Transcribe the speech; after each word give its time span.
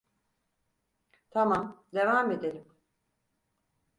Tamam, 1.31 1.85
devam 1.93 2.31
edelim. 2.31 2.65